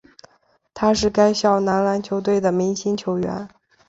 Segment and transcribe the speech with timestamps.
[0.73, 3.47] 他是该校男篮校队的明星球员。